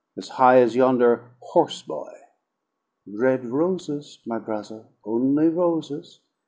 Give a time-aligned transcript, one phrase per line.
[0.17, 2.11] As high as yonder horse boy!"
[3.05, 6.21] "Red roses, my brother, only roses.